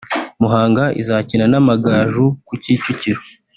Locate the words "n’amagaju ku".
1.51-2.53